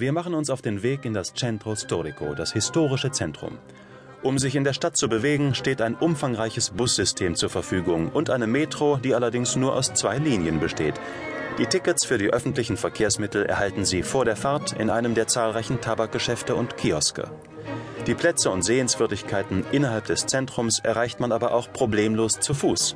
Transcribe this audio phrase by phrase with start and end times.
[0.00, 3.58] Wir machen uns auf den Weg in das Centro Storico, das historische Zentrum.
[4.22, 8.46] Um sich in der Stadt zu bewegen, steht ein umfangreiches Bussystem zur Verfügung und eine
[8.46, 10.94] Metro, die allerdings nur aus zwei Linien besteht.
[11.58, 15.80] Die Tickets für die öffentlichen Verkehrsmittel erhalten Sie vor der Fahrt in einem der zahlreichen
[15.80, 17.28] Tabakgeschäfte und Kioske.
[18.06, 22.94] Die Plätze und Sehenswürdigkeiten innerhalb des Zentrums erreicht man aber auch problemlos zu Fuß.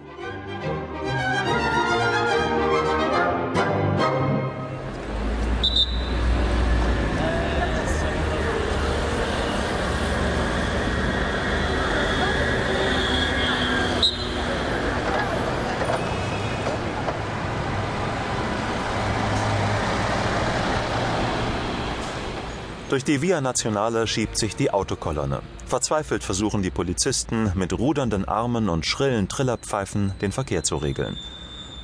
[22.93, 25.41] Durch die Via Nazionale schiebt sich die Autokolonne.
[25.65, 31.17] Verzweifelt versuchen die Polizisten mit rudernden Armen und schrillen Trillerpfeifen den Verkehr zu regeln.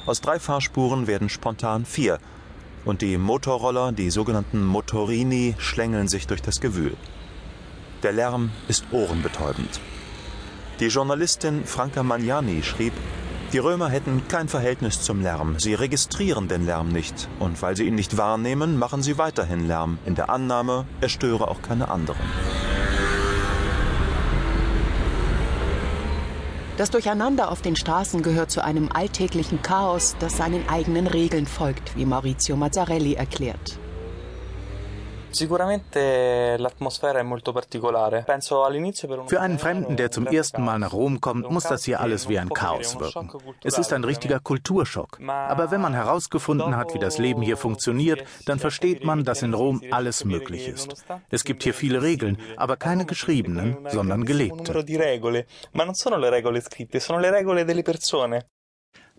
[0.05, 2.19] Aus drei Fahrspuren werden spontan vier
[2.85, 6.95] und die Motorroller, die sogenannten Motorini, schlängeln sich durch das Gewühl.
[8.03, 9.81] Der Lärm ist ohrenbetäubend.
[10.79, 12.93] Die Journalistin Franca Magnani schrieb,
[13.53, 15.59] die Römer hätten kein Verhältnis zum Lärm.
[15.59, 17.29] Sie registrieren den Lärm nicht.
[17.39, 21.49] Und weil sie ihn nicht wahrnehmen, machen sie weiterhin Lärm, in der Annahme, er störe
[21.49, 22.21] auch keine anderen.
[26.77, 31.97] Das Durcheinander auf den Straßen gehört zu einem alltäglichen Chaos, das seinen eigenen Regeln folgt,
[31.97, 33.81] wie Maurizio Mazzarelli erklärt.
[39.27, 42.39] Für einen Fremden, der zum ersten Mal nach Rom kommt, muss das hier alles wie
[42.39, 43.31] ein Chaos wirken.
[43.63, 45.21] Es ist ein richtiger Kulturschock.
[45.27, 49.55] Aber wenn man herausgefunden hat, wie das Leben hier funktioniert, dann versteht man, dass in
[49.55, 51.05] Rom alles möglich ist.
[51.31, 54.73] Es gibt hier viele Regeln, aber keine geschriebenen, sondern gelebte.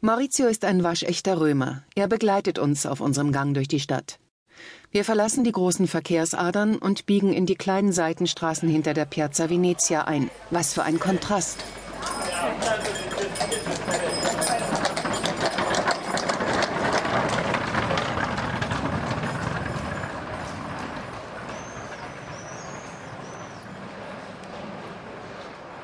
[0.02, 1.83] Maurizio ist ein waschechter Römer.
[1.93, 4.17] Er begleitet uns auf unserem Gang durch die Stadt.
[4.91, 10.05] Wir verlassen die großen Verkehrsadern und biegen in die kleinen Seitenstraßen hinter der Piazza Venezia
[10.05, 10.31] ein.
[10.49, 11.64] Was für ein Kontrast.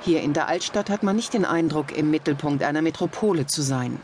[0.06, 4.00] Hier in der Altstadt hat man nicht den Eindruck, im Mittelpunkt einer Metropole zu sein.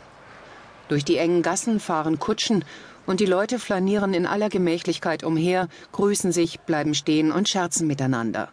[0.88, 2.64] Durch die engen Gassen fahren Kutschen
[3.06, 8.48] und die Leute flanieren in aller Gemächlichkeit umher, grüßen sich, bleiben stehen und scherzen miteinander.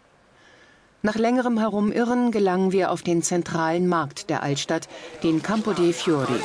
[1.02, 4.88] Nach längerem Herumirren gelangen wir auf den zentralen Markt der Altstadt,
[5.22, 6.40] den Campo dei Fiori.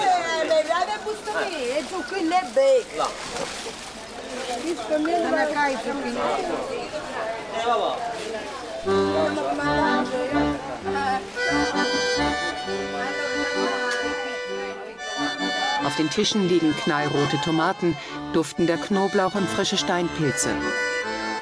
[15.95, 17.95] Auf den Tischen liegen knallrote Tomaten,
[18.33, 20.49] duftender Knoblauch und frische Steinpilze.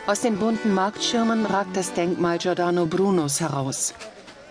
[0.05, 3.95] Aus den bunten Marktschirmen ragt das Denkmal Giordano Brunos heraus.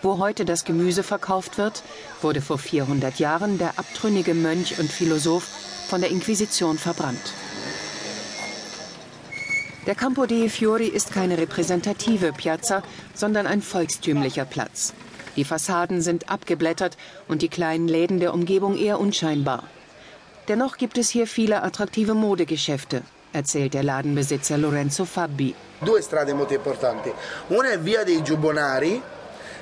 [0.02, 1.84] Wo heute das Gemüse verkauft wird,
[2.20, 5.46] wurde vor 400 Jahren der abtrünnige Mönch und Philosoph
[5.88, 7.32] von der Inquisition verbrannt.
[9.86, 12.82] Der Campo dei Fiori ist keine repräsentative Piazza,
[13.14, 14.94] sondern ein volkstümlicher Platz.
[15.36, 16.96] Die Fassaden sind abgeblättert
[17.28, 19.62] und die kleinen Läden der Umgebung eher unscheinbar.
[20.52, 23.00] Dennoch gibt es hier viele attraktive Modegeschäfte,
[23.32, 25.54] erzählt der Ladenbesitzer Lorenzo Fabbi.
[25.80, 27.10] Due strade molto importanti.
[27.48, 29.00] Una è via dei Giubbonari,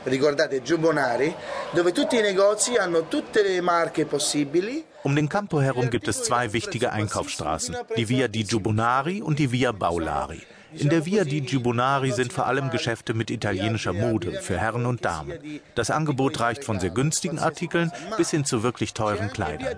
[0.03, 1.33] ricordate Giubbonari,
[1.71, 4.85] dove tutti i negozi hanno tutte le marche possibili.
[5.03, 9.53] Um den Campo herum gibt es zwei wichtige Einkaufsstraßen, die Via di Giubbonari und die
[9.53, 10.43] Via Baulari.
[10.73, 15.05] In der Via di Giubbonari sind vor allem Geschäfte mit italienischer Mode für Herren und
[15.05, 15.61] Damen.
[15.75, 19.77] Das Angebot reicht von sehr günstigen Artikeln bis hin zu wirklich teuren Kleidern.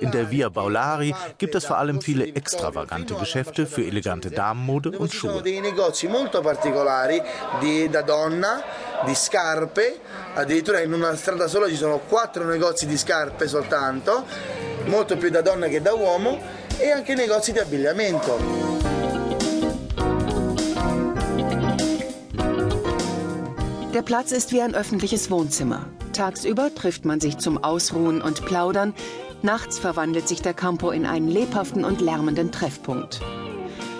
[0.00, 5.12] In der Via Baulari gibt es vor allem viele extravagante Geschäfte für elegante Damenmode und
[5.12, 5.42] Schuhe.
[9.02, 9.98] di scarpe,
[10.34, 14.26] addirittura in una strada sola ci sono quattro negozi di scarpe soltanto,
[14.86, 16.38] molto più da donna che da uomo,
[16.76, 18.59] e anche negozi di abbigliamento.
[24.00, 25.84] Der Platz ist wie ein öffentliches Wohnzimmer.
[26.14, 28.94] Tagsüber trifft man sich zum Ausruhen und Plaudern.
[29.42, 33.20] Nachts verwandelt sich der Campo in einen lebhaften und lärmenden Treffpunkt.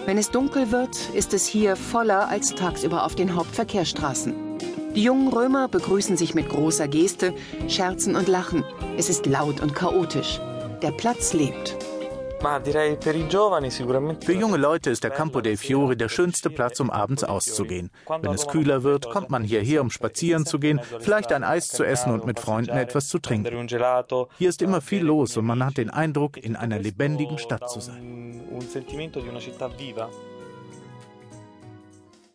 [0.06, 4.32] Wenn es dunkel wird, ist es hier voller als tagsüber auf den Hauptverkehrsstraßen.
[4.94, 7.35] Die jungen Römer begrüßen sich mit großer Geste,
[7.69, 8.64] scherzen und lachen.
[8.97, 10.41] Es ist laut und chaotisch.
[10.81, 11.76] Der Platz lebt.
[12.40, 17.90] Für junge Leute ist der Campo dei Fiori der schönste Platz, um abends auszugehen.
[18.08, 21.84] Wenn es kühler wird, kommt man hierher, um spazieren zu gehen, vielleicht ein Eis zu
[21.84, 23.69] essen und mit Freunden etwas zu trinken.
[24.38, 27.81] Hier ist immer viel los und man hat den Eindruck, in einer lebendigen Stadt zu
[27.81, 28.42] sein.